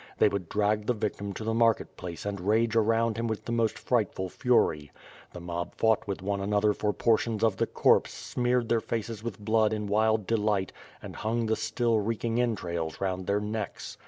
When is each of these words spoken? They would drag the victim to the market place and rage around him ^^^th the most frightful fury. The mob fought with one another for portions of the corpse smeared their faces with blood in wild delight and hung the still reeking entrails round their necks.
They 0.17 0.29
would 0.29 0.49
drag 0.49 0.87
the 0.87 0.95
victim 0.95 1.31
to 1.33 1.43
the 1.43 1.53
market 1.53 1.95
place 1.95 2.25
and 2.25 2.41
rage 2.41 2.75
around 2.75 3.17
him 3.17 3.29
^^^th 3.29 3.45
the 3.45 3.51
most 3.51 3.77
frightful 3.77 4.29
fury. 4.29 4.91
The 5.31 5.39
mob 5.39 5.75
fought 5.75 6.07
with 6.07 6.23
one 6.23 6.41
another 6.41 6.73
for 6.73 6.91
portions 6.91 7.43
of 7.43 7.57
the 7.57 7.67
corpse 7.67 8.11
smeared 8.11 8.67
their 8.67 8.79
faces 8.81 9.21
with 9.21 9.37
blood 9.37 9.73
in 9.73 9.85
wild 9.85 10.25
delight 10.25 10.73
and 11.03 11.15
hung 11.15 11.45
the 11.45 11.55
still 11.55 11.99
reeking 11.99 12.41
entrails 12.41 12.99
round 12.99 13.27
their 13.27 13.39
necks. 13.41 13.99